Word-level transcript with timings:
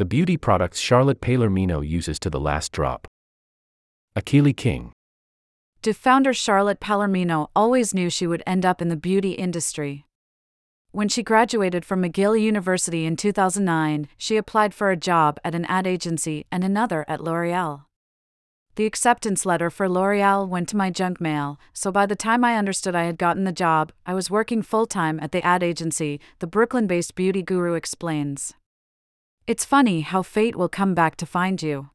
the 0.00 0.06
beauty 0.06 0.38
products 0.38 0.80
Charlotte 0.80 1.20
Palermino 1.20 1.86
uses 1.86 2.18
to 2.18 2.30
the 2.30 2.40
last 2.40 2.72
drop. 2.72 3.06
Akili 4.16 4.56
King. 4.56 4.92
Dieux 5.82 5.94
founder 5.94 6.32
Charlotte 6.32 6.80
Palermino 6.80 7.48
always 7.54 7.92
knew 7.92 8.08
she 8.08 8.26
would 8.26 8.42
end 8.46 8.64
up 8.64 8.80
in 8.80 8.88
the 8.88 8.96
beauty 8.96 9.32
industry? 9.32 10.06
When 10.90 11.10
she 11.10 11.22
graduated 11.22 11.84
from 11.84 12.02
McGill 12.02 12.40
University 12.40 13.04
in 13.04 13.14
2009, 13.14 14.08
she 14.16 14.38
applied 14.38 14.72
for 14.72 14.90
a 14.90 14.96
job 14.96 15.38
at 15.44 15.54
an 15.54 15.66
ad 15.66 15.86
agency 15.86 16.46
and 16.50 16.64
another 16.64 17.04
at 17.06 17.20
L'Oreal. 17.22 17.84
The 18.76 18.86
acceptance 18.86 19.44
letter 19.44 19.68
for 19.68 19.86
L'Oreal 19.86 20.48
went 20.48 20.70
to 20.70 20.78
my 20.78 20.88
junk 20.88 21.20
mail, 21.20 21.60
so 21.74 21.92
by 21.92 22.06
the 22.06 22.16
time 22.16 22.42
I 22.42 22.56
understood 22.56 22.94
I 22.94 23.04
had 23.04 23.18
gotten 23.18 23.44
the 23.44 23.52
job, 23.52 23.92
I 24.06 24.14
was 24.14 24.30
working 24.30 24.62
full 24.62 24.86
time 24.86 25.20
at 25.20 25.30
the 25.32 25.44
ad 25.44 25.62
agency, 25.62 26.20
the 26.38 26.46
Brooklyn 26.46 26.86
based 26.86 27.14
beauty 27.14 27.42
guru 27.42 27.74
explains. 27.74 28.54
It's 29.50 29.64
funny 29.64 30.02
how 30.02 30.22
fate 30.22 30.54
will 30.54 30.68
come 30.68 30.94
back 30.94 31.16
to 31.16 31.26
find 31.26 31.60
you. 31.60 31.90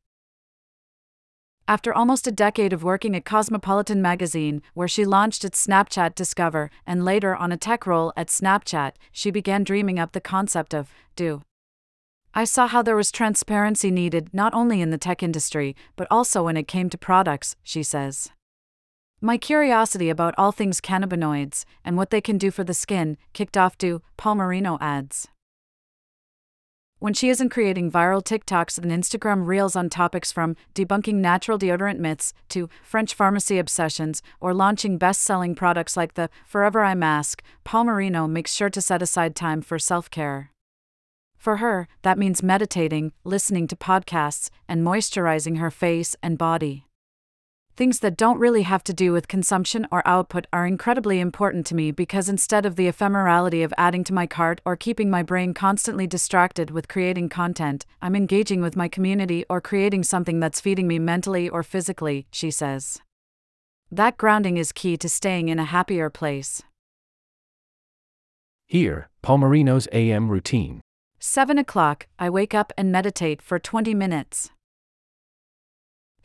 After 1.70 1.94
almost 1.94 2.28
a 2.28 2.32
decade 2.46 2.74
of 2.74 2.84
working 2.84 3.16
at 3.16 3.24
Cosmopolitan 3.24 4.02
magazine, 4.02 4.62
where 4.74 4.90
she 4.90 5.06
launched 5.06 5.46
its 5.46 5.66
Snapchat 5.66 6.16
Discover, 6.16 6.70
and 6.86 7.06
later 7.06 7.34
on 7.34 7.54
a 7.54 7.58
tech 7.58 7.88
role 7.88 8.12
at 8.18 8.28
Snapchat, 8.28 8.96
she 9.14 9.32
began 9.32 9.64
dreaming 9.64 9.98
up 9.98 10.12
the 10.12 10.20
concept 10.20 10.76
of 10.76 10.92
Dieux. 11.16 11.44
I 12.34 12.44
saw 12.44 12.68
how 12.68 12.82
there 12.82 12.98
was 12.98 13.10
transparency 13.10 13.90
needed 13.90 14.34
not 14.34 14.54
only 14.54 14.82
in 14.82 14.90
the 14.90 14.98
tech 14.98 15.24
industry, 15.24 15.78
but 15.96 16.10
also 16.12 16.44
when 16.44 16.58
it 16.58 16.68
came 16.68 16.90
to 16.90 16.98
products, 16.98 17.56
she 17.64 17.84
says. 17.84 18.32
My 19.22 19.38
curiosity 19.38 20.10
about 20.10 20.36
all 20.38 20.52
things 20.52 20.82
cannabinoids 20.82 21.64
and 21.86 21.96
what 21.96 22.10
they 22.10 22.20
can 22.20 22.38
do 22.38 22.52
for 22.52 22.66
the 22.66 22.74
skin 22.74 23.16
kicked 23.32 23.56
off 23.56 23.78
to 23.78 24.02
Palermino 24.18 24.78
adds. 24.82 25.30
When 27.00 27.14
she 27.14 27.30
isn't 27.30 27.50
creating 27.50 27.92
viral 27.92 28.24
TikToks 28.24 28.78
and 28.78 28.90
Instagram 28.90 29.46
reels 29.46 29.76
on 29.76 29.90
topics 29.90 30.32
from 30.32 30.56
debunking 30.74 31.16
natural 31.16 31.60
deodorant 31.60 32.00
myths 32.00 32.34
to 32.50 32.70
French 32.82 33.14
pharmacy 33.14 33.58
obsessions 33.58 34.22
or 34.40 34.54
launching 34.54 34.98
best 34.98 35.22
selling 35.22 35.56
products 35.56 35.98
like 35.98 36.14
the 36.14 36.30
Forever 36.46 36.82
Eye 36.82 36.96
Mask, 36.96 37.44
Palermino 37.66 38.30
makes 38.30 38.54
sure 38.54 38.70
to 38.70 38.82
set 38.82 39.02
aside 39.02 39.36
time 39.36 39.62
for 39.62 39.78
self 39.78 40.10
care. 40.10 40.52
For 41.36 41.58
her, 41.58 41.88
that 42.02 42.18
means 42.18 42.42
meditating, 42.42 43.12
listening 43.24 43.68
to 43.68 43.76
podcasts, 43.76 44.50
and 44.68 44.84
moisturizing 44.84 45.60
her 45.60 45.70
face 45.70 46.16
and 46.24 46.38
body. 46.38 46.86
Things 47.78 48.00
that 48.00 48.16
don't 48.16 48.40
really 48.40 48.62
have 48.62 48.86
to 48.86 48.94
do 48.94 49.12
with 49.12 49.28
consumption 49.28 49.86
or 49.92 50.02
output 50.08 50.48
are 50.54 50.66
incredibly 50.66 51.20
important 51.20 51.66
to 51.66 51.76
me 51.76 51.92
because 51.92 52.30
instead 52.30 52.66
of 52.66 52.78
the 52.78 52.88
ephemerality 52.88 53.66
of 53.66 53.74
adding 53.78 54.06
to 54.06 54.14
my 54.14 54.26
cart 54.26 54.62
or 54.64 54.78
keeping 54.78 55.10
my 55.10 55.22
brain 55.22 55.54
constantly 55.54 56.08
distracted 56.08 56.72
with 56.72 56.88
creating 56.88 57.28
content, 57.28 57.86
I'm 58.02 58.16
engaging 58.16 58.62
with 58.62 58.78
my 58.78 58.88
community 58.88 59.44
or 59.50 59.60
creating 59.60 60.04
something 60.04 60.40
that's 60.40 60.62
feeding 60.62 60.88
me 60.88 61.00
mentally 61.00 61.50
or 61.50 61.64
physically, 61.64 62.28
she 62.32 62.50
says. 62.50 63.02
That 63.92 64.16
grounding 64.16 64.56
is 64.56 64.72
key 64.72 64.96
to 64.96 65.10
staying 65.10 65.50
in 65.50 65.60
a 65.60 65.66
happier 65.66 66.10
place. 66.10 66.64
Here, 68.68 69.10
Palermino's 69.22 69.90
AM 69.92 70.30
routine. 70.30 70.80
7 71.20 71.58
o'clock, 71.58 72.08
I 72.18 72.30
wake 72.30 72.54
up 72.54 72.72
and 72.78 72.90
meditate 72.90 73.42
for 73.42 73.60
20 73.60 73.94
minutes. 73.94 74.52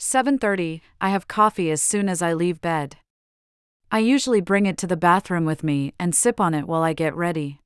7:30, 0.01 0.81
I 0.99 1.11
have 1.11 1.29
coffee 1.29 1.71
as 1.71 1.83
soon 1.83 2.09
as 2.09 2.23
I 2.23 2.33
leave 2.33 2.63
bed. 2.63 2.97
I 3.93 3.99
usually 3.99 4.41
bring 4.41 4.65
it 4.65 4.79
to 4.79 4.87
the 4.87 4.97
bathroom 4.97 5.45
with 5.45 5.63
me 5.63 5.93
and 5.99 6.15
sip 6.15 6.41
on 6.41 6.55
it 6.55 6.67
while 6.67 6.83
I 6.83 6.95
get 6.95 7.15
ready. 7.15 7.61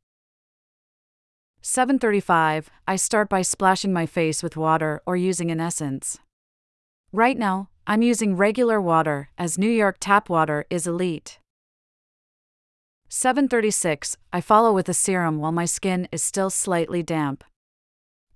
7:35, 1.63 2.71
I 2.89 2.97
start 2.97 3.29
by 3.29 3.43
splashing 3.43 3.93
my 3.93 4.05
face 4.05 4.43
with 4.43 4.57
water 4.57 5.01
or 5.07 5.17
using 5.17 5.53
an 5.53 5.61
essence. 5.61 6.19
Right 7.13 7.39
now, 7.39 7.69
I'm 7.87 8.03
using 8.03 8.37
regular 8.37 8.81
water 8.81 9.31
as 9.39 9.57
New 9.57 9.71
York 9.71 9.99
tap 10.01 10.29
water 10.29 10.67
is 10.71 10.89
elite. 10.89 11.39
736, 13.09 14.17
I 14.33 14.41
follow 14.41 14.73
with 14.73 14.89
a 14.89 14.95
serum 14.95 15.39
while 15.39 15.53
my 15.53 15.67
skin 15.67 16.09
is 16.11 16.25
still 16.25 16.51
slightly 16.51 17.05
damp. 17.05 17.45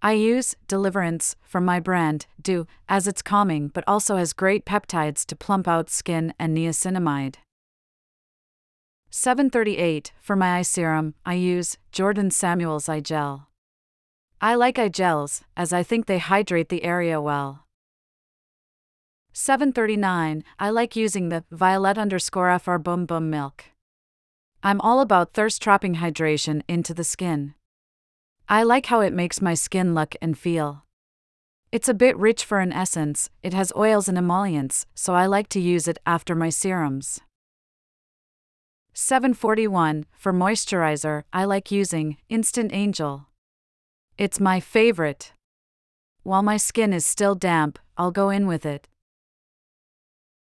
I 0.01 0.13
use 0.13 0.55
Deliverance 0.69 1.35
from 1.43 1.65
my 1.65 1.81
brand, 1.81 2.27
Dieux, 2.41 2.67
as 2.89 3.09
it's 3.09 3.21
calming 3.21 3.69
but 3.69 3.83
also 3.89 4.17
has 4.17 4.33
great 4.33 4.65
peptides 4.65 5.27
to 5.27 5.35
plump 5.35 5.67
out 5.67 5.91
skin 5.91 6.33
and 6.39 6.57
niacinamide. 6.57 7.37
738, 9.11 10.13
for 10.21 10.37
my 10.37 10.59
eye 10.59 10.63
serum, 10.63 11.15
I 11.27 11.35
use 11.35 11.79
Jordan 11.91 12.31
Samuels 12.31 12.89
Eye 12.89 13.01
Gel. 13.01 13.49
I 14.41 14.55
like 14.55 14.79
eye 14.79 14.89
gels, 14.89 15.43
as 15.57 15.73
I 15.73 15.83
think 15.83 16.07
they 16.07 16.19
hydrate 16.19 16.69
the 16.69 16.85
area 16.85 17.21
well. 17.21 17.65
739, 19.33 20.45
I 20.61 20.71
like 20.71 20.95
using 20.95 21.29
the 21.29 21.45
Violet 21.51 21.99
underscore 21.99 22.57
FR 22.57 22.77
Boom 22.77 23.05
Boom 23.05 23.31
Milk. 23.31 23.65
I'm 24.63 24.81
all 24.81 25.01
about 25.01 25.33
thirst 25.33 25.61
trapping 25.61 25.97
hydration 25.97 26.63
into 26.69 26.95
the 26.95 27.03
skin. 27.03 27.55
I 28.51 28.63
like 28.63 28.87
how 28.87 29.01
it 29.01 29.13
makes 29.13 29.43
my 29.43 29.53
skin 29.53 29.95
look 29.95 30.17
and 30.23 30.39
feel. 30.39 30.87
It's 31.71 31.89
a 31.89 31.93
bit 31.93 32.17
rich 32.17 32.47
for 32.47 32.61
an 32.61 32.73
essence, 32.73 33.29
it 33.43 33.53
has 33.53 33.75
oils 33.77 34.09
and 34.09 34.17
emollients, 34.17 34.87
so 34.95 35.15
I 35.15 35.27
like 35.27 35.51
to 35.51 35.61
use 35.61 35.87
it 35.87 35.99
after 36.07 36.35
my 36.35 36.49
serums. 36.49 37.21
741 38.95 40.07
For 40.13 40.33
moisturizer, 40.33 41.25
I 41.31 41.45
like 41.45 41.71
using 41.71 42.17
Instant 42.31 42.73
Angel. 42.73 43.27
It's 44.17 44.41
my 44.41 44.61
favorite. 44.61 45.35
While 46.23 46.43
my 46.43 46.57
skin 46.57 46.95
is 46.95 47.05
still 47.05 47.35
damp, 47.35 47.79
I'll 47.99 48.11
go 48.11 48.31
in 48.31 48.47
with 48.47 48.65
it. 48.65 48.89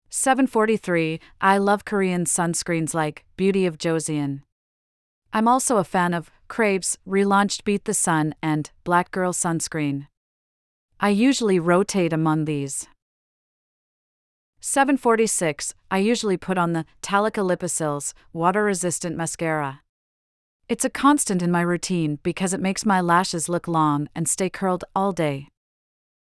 743 0.09 1.19
I 1.41 1.57
love 1.57 1.83
Korean 1.83 2.25
sunscreens 2.25 2.93
like 2.93 3.25
Beauty 3.37 3.65
of 3.65 3.79
Joseon. 3.79 4.43
I'm 5.33 5.47
also 5.47 5.77
a 5.77 5.83
fan 5.83 6.13
of 6.13 6.31
Krave's 6.47 6.97
relaunched 7.07 7.63
Beet 7.63 7.85
the 7.85 7.93
Sun 7.93 8.35
and 8.41 8.71
Black 8.83 9.11
Girl 9.11 9.33
sunscreen. 9.33 10.07
I 10.99 11.09
usually 11.09 11.59
rotate 11.59 12.13
among 12.13 12.45
these. 12.45 12.87
746 14.61 15.73
I 15.91 15.99
usually 15.99 16.37
put 16.37 16.57
on 16.57 16.73
the 16.73 16.85
Talika 17.01 17.45
Lipocils 17.45 18.13
water 18.33 18.63
resistant 18.63 19.15
mascara. 19.15 19.81
It's 20.67 20.83
a 20.83 20.89
constant 20.89 21.41
in 21.41 21.51
my 21.51 21.61
routine 21.61 22.19
because 22.23 22.53
it 22.53 22.59
makes 22.59 22.85
my 22.85 22.99
lashes 22.99 23.47
look 23.47 23.67
long 23.67 24.09
and 24.15 24.27
stay 24.27 24.49
curled 24.49 24.83
all 24.95 25.11
day. 25.11 25.47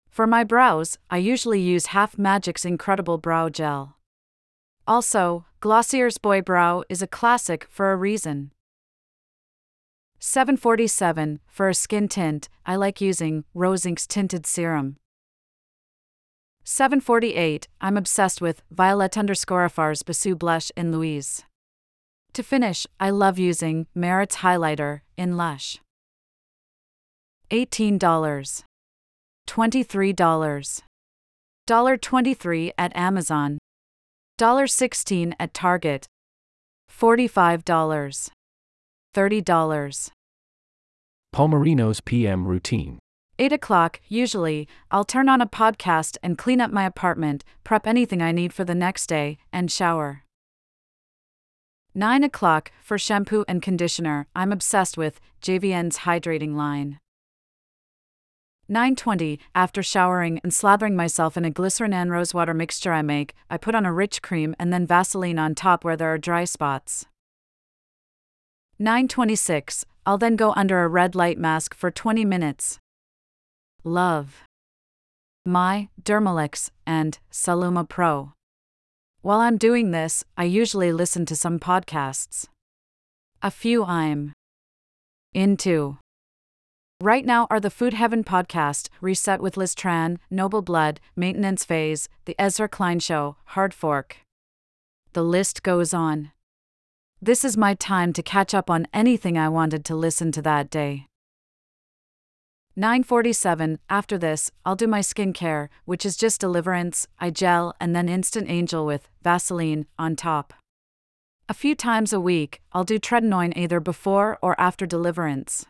For 0.10 0.28
my 0.28 0.44
brows, 0.44 0.98
I 1.10 1.18
usually 1.18 1.62
use 1.62 1.88
Half 1.88 2.18
Magic's 2.18 2.66
Incredible 2.66 3.18
Brow 3.18 3.50
Gel. 3.50 3.98
Also, 4.86 5.46
Glossier's 5.60 6.18
Boy 6.18 6.42
Brow 6.42 6.84
is 6.90 7.02
a 7.02 7.08
classic 7.08 7.66
for 7.70 7.92
a 7.92 7.96
reason. 7.96 8.52
747 10.26 11.42
For 11.48 11.68
a 11.68 11.74
skin 11.74 12.08
tint, 12.08 12.48
I 12.66 12.78
like 12.78 13.02
using 13.02 13.44
Rose 13.54 13.84
Inc.'s 13.84 14.08
Tinted 14.08 14.46
Serum. 14.46 14.96
748 16.64 17.68
I'm 17.82 17.98
obsessed 17.98 18.40
with 18.40 18.62
Violet 18.72 19.18
underscore 19.18 19.68
FR's 19.68 20.02
Bisou 20.02 20.40
Blush 20.40 20.72
in 20.78 20.94
Louise. 20.94 21.44
To 22.32 22.42
finish, 22.42 22.88
I 23.02 23.10
love 23.10 23.38
using 23.38 23.88
Merit's 23.94 24.38
highlighter 24.38 25.02
in 25.18 25.36
Lush. 25.36 25.82
$18. 27.52 28.00
$23. 28.00 28.64
$23 31.68 32.72
at 32.78 32.96
Amazon. 32.96 33.60
$16 34.40 35.34
at 35.38 35.54
Target. 35.54 36.08
$45. 36.90 38.33
$30. 39.14 40.12
Palermino's 41.34 42.02
PM 42.02 42.48
routine. 42.48 43.00
8 43.40 43.52
o'clock, 43.52 44.00
usually, 44.08 44.68
I'll 44.92 45.04
turn 45.04 45.28
on 45.28 45.42
a 45.42 45.48
podcast 45.48 46.18
and 46.22 46.38
clean 46.38 46.62
up 46.62 46.72
my 46.72 46.86
apartment, 46.86 47.44
prep 47.64 47.88
anything 47.88 48.22
I 48.22 48.32
need 48.32 48.54
for 48.54 48.64
the 48.64 48.76
next 48.76 49.08
day, 49.08 49.38
and 49.52 49.72
shower. 49.72 50.24
9 51.96 52.24
o'clock, 52.24 52.72
for 52.82 52.98
shampoo 52.98 53.44
and 53.48 53.62
conditioner, 53.62 54.28
I'm 54.36 54.52
obsessed 54.52 54.98
with 54.98 55.20
JVN's 55.42 56.00
hydrating 56.00 56.56
line. 56.56 57.00
9:20 58.70 59.40
After 59.54 59.84
showering 59.84 60.40
and 60.44 60.52
slathering 60.52 60.96
myself 60.96 61.36
in 61.36 61.44
a 61.44 61.52
glycerin 61.52 61.94
and 61.94 62.10
rosewater 62.10 62.54
mixture 62.54 62.94
I 62.94 63.02
make, 63.02 63.34
I 63.50 63.58
put 63.58 63.76
on 63.76 63.86
a 63.86 63.92
rich 63.92 64.22
cream 64.22 64.56
and 64.58 64.72
then 64.72 64.88
Vaseline 64.88 65.38
on 65.38 65.54
top 65.54 65.84
where 65.84 65.98
there 65.98 66.14
are 66.14 66.18
dry 66.18 66.46
spots. 66.46 67.06
9:26 68.80 69.86
I'll 70.06 70.18
then 70.18 70.36
go 70.36 70.52
under 70.56 70.84
a 70.84 70.88
red 70.88 71.16
light 71.16 71.38
mask 71.38 71.74
for 71.74 71.90
20 71.90 72.26
minutes. 72.26 72.80
Love. 73.84 74.44
My, 75.46 75.90
Dermalux, 76.02 76.70
and 76.86 77.20
Saluma 77.32 77.88
Pro. 77.88 78.34
While 79.22 79.40
I'm 79.40 79.58
doing 79.58 79.92
this, 79.92 80.26
I 80.38 80.44
usually 80.44 80.92
listen 80.92 81.26
to 81.28 81.36
some 81.36 81.60
podcasts. 81.60 82.48
A 83.42 83.52
few 83.52 83.86
I'm 83.86 84.34
into. 85.34 85.98
Right 87.02 87.26
now 87.26 87.48
are 87.50 87.60
the 87.60 87.70
Food 87.70 87.94
Heaven 87.94 88.24
podcast, 88.24 88.90
Reset 89.02 89.42
with 89.42 89.58
Liz 89.58 89.76
Tran, 89.76 90.18
Noble 90.30 90.62
Blood, 90.62 91.00
Maintenance 91.16 91.66
Phase, 91.66 92.08
The 92.26 92.36
Ezra 92.40 92.68
Klein 92.68 93.00
Show, 93.00 93.38
Hard 93.48 93.74
Fork. 93.74 94.18
The 95.14 95.24
list 95.24 95.64
goes 95.64 95.94
on. 95.94 96.32
This 97.26 97.46
is 97.46 97.56
my 97.56 97.74
time 97.74 98.12
to 98.12 98.22
catch 98.22 98.54
up 98.54 98.70
on 98.70 98.86
anything 98.94 99.38
I 99.38 99.48
wanted 99.48 99.86
to 99.86 99.96
listen 99.96 100.34
to 100.34 100.42
that 100.42 100.70
day. 100.70 101.08
947 102.76 103.80
After 103.90 104.18
this, 104.18 104.52
I'll 104.66 104.76
do 104.76 104.88
my 104.88 105.00
skincare, 105.00 105.70
which 105.86 106.06
is 106.06 106.18
just 106.18 106.42
Deliverance, 106.42 107.08
eye 107.22 107.30
gel, 107.30 107.76
and 107.80 107.96
then 107.96 108.10
Instant 108.10 108.50
Angel 108.50 108.86
with 108.86 109.08
Vaseline 109.24 109.86
on 109.98 110.18
top. 110.18 110.54
A 111.48 111.54
few 111.54 111.76
times 111.76 112.12
a 112.12 112.20
week, 112.20 112.62
I'll 112.74 112.84
do 112.84 113.00
tretinoin 113.00 113.56
either 113.56 113.80
before 113.80 114.38
or 114.42 114.60
after 114.60 114.86
Deliverance. 114.86 115.66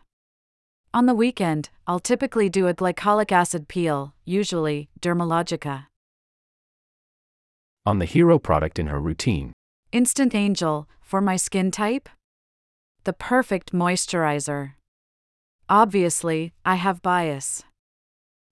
On 0.92 1.06
the 1.06 1.14
weekend, 1.14 1.70
I'll 1.86 2.00
typically 2.00 2.48
do 2.48 2.66
a 2.66 2.74
glycolic 2.74 3.30
acid 3.30 3.68
peel, 3.68 4.12
usually 4.24 4.88
Dermalogica. 5.00 5.86
On 7.86 8.00
the 8.00 8.06
hero 8.06 8.40
product 8.40 8.80
in 8.80 8.88
her 8.88 8.98
routine. 8.98 9.52
Instant 9.94 10.34
Angel, 10.34 10.88
for 11.00 11.20
my 11.20 11.36
skin 11.36 11.70
type? 11.70 12.08
The 13.04 13.12
perfect 13.12 13.72
moisturizer. 13.72 14.72
Obviously, 15.68 16.52
I 16.64 16.74
have 16.74 17.00
bias. 17.00 17.62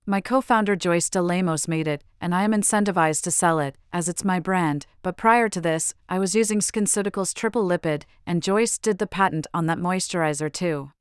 My 0.07 0.21
co 0.21 0.41
founder 0.41 0.77
Joyce 0.77 1.11
de 1.11 1.21
Lemos 1.21 1.67
made 1.67 1.89
it, 1.89 2.05
and 2.21 2.33
I 2.33 2.45
am 2.45 2.53
incentivized 2.53 3.23
to 3.23 3.33
sell 3.33 3.59
it, 3.59 3.75
as 3.93 4.09
it's 4.09 4.25
my 4.25 4.39
brand. 4.39 4.87
But 5.03 5.17
prior 5.17 5.49
to 5.49 5.61
this, 5.61 5.95
I 6.09 6.21
was 6.21 6.37
using 6.37 6.61
SkinCeuticals 6.61 7.35
Triple 7.35 7.65
Lipid, 7.65 8.05
and 8.25 8.41
Joyce 8.41 8.79
did 8.79 8.99
the 8.99 9.09
patent 9.09 9.49
on 9.53 9.67
that 9.67 9.79
moisturizer 9.79 10.53
too. 10.53 10.93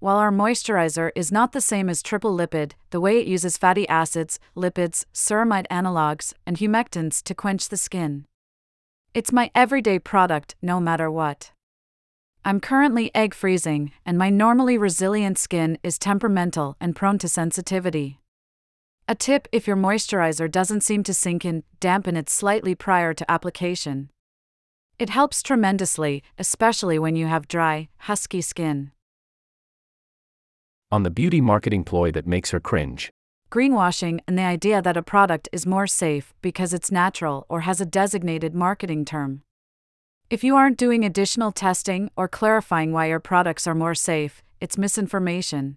While 0.00 0.16
our 0.16 0.32
moisturizer 0.32 1.12
is 1.14 1.30
not 1.30 1.52
the 1.52 1.60
same 1.60 1.88
as 1.88 2.02
triple 2.02 2.36
lipid, 2.36 2.72
the 2.90 3.00
way 3.00 3.20
it 3.20 3.28
uses 3.28 3.56
fatty 3.56 3.88
acids, 3.88 4.40
lipids, 4.56 5.04
ceramide 5.14 5.68
analogs, 5.70 6.32
and 6.44 6.56
humectants 6.56 7.22
to 7.22 7.32
quench 7.36 7.68
the 7.68 7.76
skin. 7.76 8.26
It's 9.14 9.30
my 9.30 9.50
everyday 9.54 9.98
product, 9.98 10.54
no 10.62 10.80
matter 10.80 11.10
what. 11.10 11.52
I'm 12.46 12.60
currently 12.60 13.14
egg 13.14 13.34
freezing, 13.34 13.92
and 14.06 14.16
my 14.16 14.30
normally 14.30 14.78
resilient 14.78 15.36
skin 15.36 15.76
is 15.82 15.98
temperamental 15.98 16.78
and 16.80 16.96
prone 16.96 17.18
to 17.18 17.28
sensitivity. 17.28 18.20
A 19.06 19.14
tip 19.14 19.48
if 19.52 19.66
your 19.66 19.76
moisturizer 19.76 20.50
doesn't 20.50 20.80
seem 20.80 21.02
to 21.02 21.12
sink 21.12 21.44
in, 21.44 21.62
dampen 21.78 22.16
it 22.16 22.30
slightly 22.30 22.74
prior 22.74 23.12
to 23.12 23.30
application. 23.30 24.08
It 24.98 25.10
helps 25.10 25.42
tremendously, 25.42 26.22
especially 26.38 26.98
when 26.98 27.14
you 27.14 27.26
have 27.26 27.46
dry, 27.46 27.90
husky 27.98 28.40
skin. 28.40 28.92
On 30.90 31.02
the 31.02 31.10
beauty 31.10 31.42
marketing 31.42 31.84
ploy 31.84 32.12
that 32.12 32.26
makes 32.26 32.50
her 32.50 32.60
cringe. 32.60 33.10
Greenwashing 33.52 34.20
and 34.26 34.38
the 34.38 34.42
idea 34.42 34.80
that 34.80 34.96
a 34.96 35.02
product 35.02 35.46
is 35.52 35.66
more 35.66 35.86
safe 35.86 36.32
because 36.40 36.72
it's 36.72 36.90
natural 36.90 37.44
or 37.50 37.60
has 37.60 37.82
a 37.82 37.84
designated 37.84 38.54
marketing 38.54 39.04
term. 39.04 39.42
If 40.30 40.42
you 40.42 40.56
aren't 40.56 40.78
doing 40.78 41.04
additional 41.04 41.52
testing 41.52 42.10
or 42.16 42.28
clarifying 42.28 42.92
why 42.92 43.08
your 43.08 43.20
products 43.20 43.66
are 43.66 43.74
more 43.74 43.94
safe, 43.94 44.42
it's 44.58 44.78
misinformation. 44.78 45.76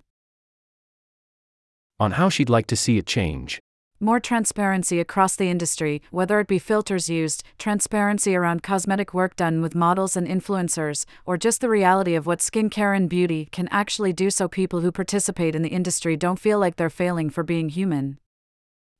On 1.99 2.11
how 2.11 2.29
she'd 2.29 2.49
like 2.49 2.67
to 2.67 2.77
see 2.77 2.97
it 2.97 3.05
change. 3.05 3.59
More 4.05 4.19
transparency 4.19 4.99
across 4.99 5.35
the 5.35 5.49
industry, 5.49 5.99
whether 6.11 6.39
it 6.39 6.47
be 6.47 6.59
filters 6.59 7.09
used, 7.09 7.43
transparency 7.57 8.35
around 8.35 8.61
cosmetic 8.61 9.15
work 9.15 9.35
done 9.35 9.63
with 9.63 9.73
models 9.73 10.15
and 10.15 10.27
influencers, 10.27 11.05
or 11.25 11.37
just 11.37 11.59
the 11.59 11.69
reality 11.69 12.13
of 12.13 12.27
what 12.27 12.37
skincare 12.37 12.95
and 12.95 13.09
beauty 13.09 13.49
can 13.51 13.67
actually 13.71 14.13
do 14.13 14.29
so 14.29 14.47
people 14.47 14.81
who 14.81 14.91
participate 14.91 15.55
in 15.55 15.63
the 15.63 15.69
industry 15.69 16.15
don't 16.15 16.37
feel 16.37 16.59
like 16.59 16.75
they're 16.75 16.87
failing 16.87 17.31
for 17.31 17.41
being 17.41 17.69
human. 17.69 18.19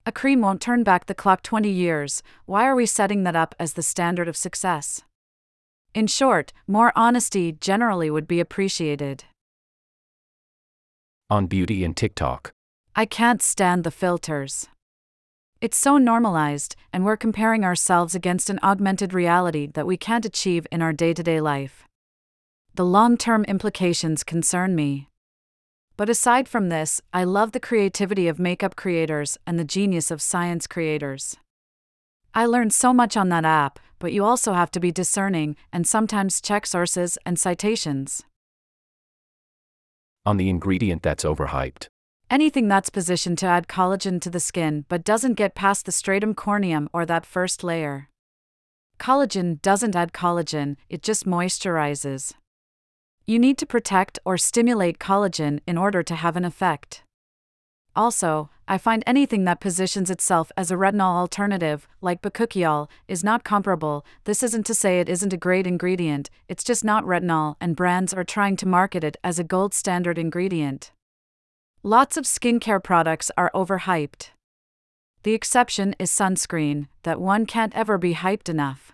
A 0.07 0.11
cream 0.11 0.41
won't 0.41 0.59
turn 0.59 0.81
back 0.81 1.05
the 1.05 1.13
clock 1.13 1.43
20 1.43 1.69
years, 1.69 2.23
why 2.47 2.65
are 2.65 2.73
we 2.73 2.87
setting 2.87 3.21
that 3.25 3.35
up 3.35 3.53
as 3.59 3.73
the 3.73 3.83
standard 3.83 4.27
of 4.27 4.35
success? 4.35 5.03
In 5.93 6.07
short, 6.07 6.51
more 6.65 6.91
honesty 6.95 7.51
generally 7.51 8.09
would 8.09 8.27
be 8.27 8.39
appreciated. 8.39 9.25
On 11.29 11.45
beauty 11.45 11.83
and 11.83 11.95
TikTok. 11.95 12.53
I 12.95 13.05
can't 13.05 13.43
stand 13.43 13.83
the 13.83 13.91
filters. 13.91 14.67
It's 15.61 15.77
so 15.77 15.97
normalized, 15.97 16.75
and 16.91 17.05
we're 17.05 17.15
comparing 17.15 17.63
ourselves 17.63 18.13
against 18.13 18.49
an 18.49 18.59
augmented 18.61 19.13
reality 19.13 19.67
that 19.67 19.87
we 19.87 19.95
can't 19.95 20.25
achieve 20.25 20.67
in 20.71 20.81
our 20.81 20.91
day 20.91 21.13
to 21.13 21.23
day 21.23 21.39
life. 21.39 21.87
The 22.73 22.85
long 22.85 23.17
term 23.17 23.45
implications 23.45 24.23
concern 24.23 24.75
me. 24.75 25.07
But 25.95 26.09
aside 26.09 26.49
from 26.49 26.67
this, 26.67 27.01
I 27.13 27.23
love 27.23 27.53
the 27.53 27.61
creativity 27.61 28.27
of 28.27 28.37
makeup 28.37 28.75
creators 28.75 29.37
and 29.47 29.57
the 29.57 29.63
genius 29.63 30.11
of 30.11 30.21
science 30.21 30.67
creators. 30.67 31.37
I 32.33 32.45
learned 32.45 32.73
so 32.73 32.93
much 32.93 33.15
on 33.15 33.29
that 33.29 33.45
app, 33.45 33.79
but 33.97 34.11
you 34.11 34.25
also 34.25 34.51
have 34.51 34.71
to 34.71 34.81
be 34.81 34.91
discerning 34.91 35.55
and 35.71 35.87
sometimes 35.87 36.41
check 36.41 36.65
sources 36.65 37.17
and 37.25 37.39
citations. 37.39 38.23
On 40.25 40.35
the 40.35 40.49
ingredient 40.49 41.01
that's 41.01 41.23
overhyped. 41.23 41.87
Anything 42.29 42.67
that's 42.67 42.89
positioned 42.89 43.37
to 43.37 43.45
add 43.45 43.67
collagen 43.67 44.19
to 44.21 44.31
the 44.31 44.39
skin 44.39 44.85
but 44.89 45.03
doesn't 45.03 45.35
get 45.35 45.53
past 45.53 45.85
the 45.85 45.91
stratum 45.91 46.33
corneum 46.33 46.87
or 46.91 47.05
that 47.05 47.25
first 47.25 47.63
layer. 47.63 48.09
Collagen 48.99 49.61
doesn't 49.61 49.95
add 49.95 50.11
collagen, 50.11 50.77
it 50.89 51.03
just 51.03 51.25
moisturizes. 51.25 52.33
You 53.27 53.37
need 53.37 53.57
to 53.59 53.65
protect 53.65 54.17
or 54.25 54.37
stimulate 54.37 54.97
collagen 54.97 55.59
in 55.67 55.77
order 55.77 56.01
to 56.01 56.15
have 56.15 56.35
an 56.35 56.45
effect. 56.45 57.03
Also, 57.95 58.49
I 58.67 58.79
find 58.79 59.03
anything 59.05 59.45
that 59.45 59.61
positions 59.61 60.09
itself 60.09 60.51
as 60.57 60.71
a 60.71 60.75
retinol 60.75 61.15
alternative, 61.15 61.87
like 62.01 62.21
bakuchiol, 62.21 62.89
is 63.07 63.23
not 63.23 63.43
comparable. 63.43 64.03
This 64.23 64.41
isn't 64.41 64.65
to 64.65 64.73
say 64.73 64.99
it 64.99 65.09
isn't 65.09 65.33
a 65.33 65.37
great 65.37 65.67
ingredient, 65.67 66.31
it's 66.49 66.63
just 66.63 66.83
not 66.83 67.05
retinol, 67.05 67.55
and 67.61 67.75
brands 67.75 68.13
are 68.13 68.23
trying 68.23 68.57
to 68.57 68.67
market 68.67 69.03
it 69.03 69.17
as 69.23 69.37
a 69.37 69.43
gold 69.43 69.73
standard 69.73 70.17
ingredient. 70.17 70.91
Lots 71.87 72.17
of 72.17 72.25
skincare 72.25 72.83
products 72.83 73.29
are 73.37 73.51
overhyped. 73.53 74.29
The 75.21 75.35
exception 75.35 75.95
is 75.99 76.09
sunscreen, 76.09 76.87
that 77.03 77.21
one 77.21 77.45
can't 77.45 77.75
ever 77.75 77.99
be 77.99 78.15
hyped 78.15 78.49
enough. 78.49 78.93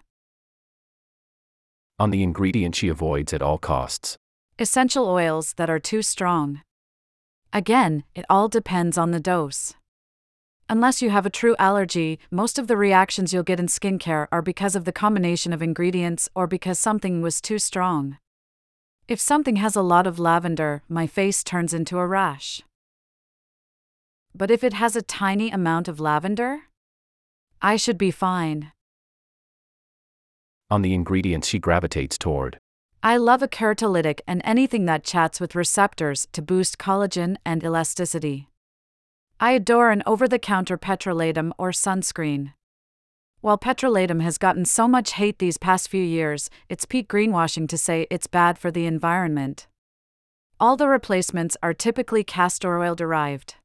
On 1.98 2.10
the 2.10 2.22
ingredient 2.22 2.76
she 2.76 2.90
avoids 2.90 3.32
at 3.32 3.42
all 3.42 3.58
costs. 3.58 4.18
Essential 4.60 5.08
oils 5.08 5.54
that 5.54 5.70
are 5.70 5.80
too 5.80 6.02
strong. 6.02 6.64
Again, 7.54 8.04
it 8.14 8.26
all 8.30 8.50
depends 8.50 8.98
on 8.98 9.12
the 9.12 9.22
dose. 9.22 9.74
Unless 10.68 11.02
you 11.02 11.12
have 11.12 11.26
a 11.26 11.30
true 11.30 11.56
allergy, 11.58 12.20
most 12.30 12.60
of 12.60 12.68
the 12.68 12.76
reactions 12.76 13.32
you'll 13.32 13.44
get 13.44 13.62
in 13.62 13.68
skincare 13.68 14.28
are 14.34 14.42
because 14.42 14.76
of 14.76 14.84
the 14.84 14.92
combination 14.92 15.54
of 15.54 15.62
ingredients 15.62 16.28
or 16.36 16.46
because 16.46 16.78
something 16.78 17.22
was 17.22 17.40
too 17.40 17.58
strong. 17.58 18.18
If 19.08 19.22
something 19.22 19.56
has 19.56 19.78
a 19.78 19.82
lot 19.82 20.06
of 20.06 20.20
lavender, 20.20 20.84
my 20.90 21.08
face 21.08 21.42
turns 21.42 21.74
into 21.74 21.98
a 21.98 22.06
rash. 22.06 22.62
But 24.34 24.52
if 24.52 24.64
it 24.64 24.74
has 24.74 24.96
a 24.96 25.02
tiny 25.02 25.52
amount 25.52 25.88
of 25.88 26.00
lavender, 26.00 26.64
I 27.62 27.76
should 27.76 27.98
be 27.98 28.12
fine. 28.12 28.72
On 30.70 30.82
the 30.82 30.94
ingredients 30.94 31.48
she 31.48 31.60
gravitates 31.60 32.18
toward. 32.18 32.58
I 33.04 33.18
love 33.18 33.42
a 33.42 33.48
keratolytic 33.48 34.22
and 34.28 34.42
anything 34.44 34.86
that 34.86 35.04
chats 35.04 35.40
with 35.40 35.56
receptors 35.56 36.28
to 36.34 36.42
boost 36.42 36.78
collagen 36.78 37.36
and 37.44 37.64
elasticity. 37.64 38.48
I 39.40 39.52
adore 39.52 39.90
an 39.90 40.04
over 40.06 40.28
the 40.28 40.38
counter 40.38 40.78
petrolatum 40.78 41.52
or 41.58 41.72
sunscreen. 41.72 42.54
While 43.42 43.58
petrolatum 43.58 44.22
has 44.22 44.38
gotten 44.38 44.66
so 44.66 44.88
much 44.88 45.14
hate 45.14 45.40
these 45.40 45.58
past 45.58 45.90
few 45.90 46.04
years, 46.04 46.52
it's 46.70 46.86
peak 46.86 47.10
greenwashing 47.10 47.68
to 47.70 47.78
say 47.78 48.06
it's 48.12 48.28
bad 48.28 48.60
for 48.60 48.70
the 48.70 48.86
environment. 48.86 49.68
All 50.60 50.78
the 50.78 50.88
replacements 50.88 51.58
are 51.64 51.74
typically 51.74 52.24
castor 52.24 52.78
oil 52.78 52.94
derived. 52.94 53.56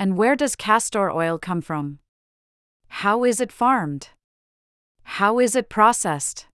And 0.00 0.16
where 0.16 0.34
does 0.34 0.56
castor 0.56 1.08
oil 1.12 1.38
come 1.38 1.60
from? 1.60 2.00
How 2.88 3.22
is 3.22 3.40
it 3.40 3.52
farmed? 3.52 4.08
How 5.04 5.38
is 5.38 5.54
it 5.54 5.68
processed? 5.68 6.46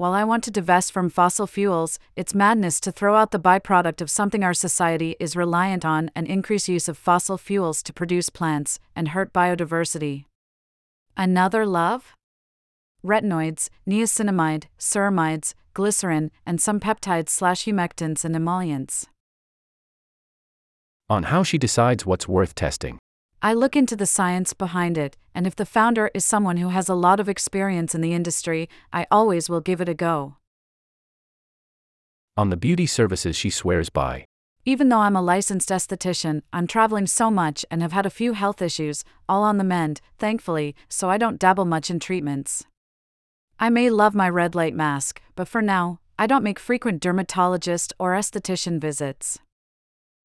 while 0.00 0.14
I 0.14 0.24
want 0.24 0.42
to 0.44 0.50
divest 0.50 0.92
from 0.92 1.10
fossil 1.10 1.46
fuels, 1.46 1.98
it's 2.16 2.34
madness 2.34 2.80
to 2.80 2.90
throw 2.90 3.16
out 3.16 3.32
the 3.32 3.38
byproduct 3.38 4.00
of 4.00 4.08
something 4.08 4.42
our 4.42 4.54
society 4.54 5.14
is 5.20 5.36
reliant 5.36 5.84
on 5.84 6.10
and 6.16 6.26
increase 6.26 6.70
use 6.70 6.88
of 6.88 6.96
fossil 6.96 7.36
fuels 7.36 7.82
to 7.82 7.92
produce 7.92 8.30
plants 8.30 8.78
and 8.96 9.08
hurt 9.08 9.30
biodiversity. 9.34 10.24
Another 11.18 11.66
love? 11.66 12.14
Retinoids, 13.04 13.68
niacinamide, 13.86 14.64
ceramides, 14.78 15.52
glycerin, 15.74 16.30
and 16.46 16.62
some 16.62 16.80
peptides 16.80 17.28
slash 17.28 17.64
humectants 17.64 18.24
and 18.24 18.34
emollients. 18.34 19.06
On 21.10 21.24
how 21.24 21.42
she 21.42 21.58
decides 21.58 22.06
what's 22.06 22.28
worth 22.28 22.54
testing. 22.54 23.00
I 23.42 23.52
look 23.52 23.74
into 23.74 23.96
the 23.96 24.06
science 24.06 24.54
behind 24.54 24.96
it, 24.96 25.16
and 25.34 25.44
if 25.44 25.56
the 25.56 25.66
founder 25.66 26.08
is 26.14 26.24
someone 26.24 26.58
who 26.58 26.68
has 26.68 26.88
a 26.88 26.94
lot 26.94 27.18
of 27.18 27.28
experience 27.28 27.96
in 27.96 28.00
the 28.00 28.14
industry, 28.14 28.68
I 28.92 29.08
always 29.10 29.50
will 29.50 29.60
give 29.60 29.80
it 29.80 29.88
a 29.88 29.94
go. 29.94 30.36
On 32.36 32.50
the 32.50 32.56
beauty 32.56 32.86
services 32.86 33.34
she 33.34 33.50
swears 33.50 33.90
by. 33.90 34.24
Even 34.64 34.88
though 34.88 35.00
I'm 35.00 35.16
a 35.16 35.22
licensed 35.22 35.70
esthetician, 35.70 36.42
I'm 36.52 36.68
traveling 36.68 37.08
so 37.08 37.28
much 37.28 37.66
and 37.72 37.82
have 37.82 37.92
had 37.92 38.06
a 38.06 38.10
few 38.10 38.34
health 38.34 38.62
issues, 38.62 39.02
all 39.28 39.42
on 39.42 39.58
the 39.58 39.64
mend, 39.64 40.00
thankfully, 40.16 40.76
so 40.88 41.10
I 41.10 41.18
don't 41.18 41.40
dabble 41.40 41.64
much 41.64 41.90
in 41.90 41.98
treatments. 41.98 42.66
I 43.58 43.68
may 43.68 43.90
love 43.90 44.14
my 44.14 44.28
red 44.28 44.54
light 44.54 44.74
mask, 44.74 45.20
but 45.34 45.48
for 45.48 45.60
now, 45.60 45.98
I 46.16 46.28
don't 46.28 46.44
make 46.44 46.60
frequent 46.60 47.02
dermatologist 47.02 47.94
or 47.98 48.14
esthetician 48.14 48.78
visits. 48.80 49.40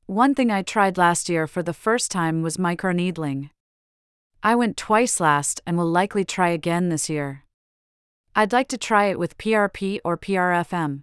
One 0.08 0.36
thing 0.36 0.52
I 0.52 0.62
tried 0.62 1.00
last 1.00 1.30
year 1.30 1.48
for 1.48 1.64
the 1.64 1.74
first 1.74 2.12
time 2.12 2.44
was 2.44 2.58
microneedling. 2.58 3.50
I 4.44 4.54
went 4.54 4.78
twice 4.78 5.20
last 5.20 5.62
and 5.66 5.78
will 5.78 5.90
likely 5.90 6.24
try 6.24 6.50
again 6.50 6.90
this 6.90 7.10
year. 7.10 7.44
I'd 8.36 8.54
like 8.54 8.68
to 8.68 8.78
try 8.78 9.06
it 9.06 9.18
with 9.18 9.40
PRP 9.40 10.00
or 10.06 10.16
PRFM. 10.16 11.02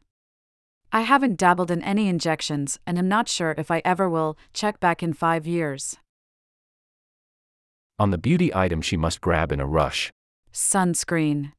I 0.92 1.00
haven't 1.00 1.36
dabbled 1.36 1.72
in 1.72 1.82
any 1.82 2.06
injections 2.08 2.78
and 2.86 2.96
am 2.96 3.08
not 3.08 3.28
sure 3.28 3.56
if 3.58 3.72
I 3.72 3.82
ever 3.84 4.08
will. 4.08 4.38
Check 4.54 4.78
back 4.78 5.02
in 5.02 5.14
five 5.14 5.48
years. 5.48 5.96
On 7.98 8.10
the 8.12 8.18
beauty 8.18 8.54
item 8.54 8.80
she 8.80 8.96
must 8.96 9.20
grab 9.20 9.50
in 9.50 9.58
a 9.58 9.66
rush. 9.66 10.12
Sunscreen. 10.52 11.54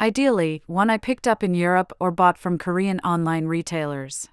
Ideally, 0.00 0.64
one 0.66 0.90
I 0.90 0.98
picked 0.98 1.28
up 1.28 1.44
in 1.44 1.54
Europe 1.54 1.92
or 2.00 2.10
bought 2.10 2.36
from 2.36 2.58
Korean 2.58 2.98
online 3.00 3.46
retailers. 3.46 4.28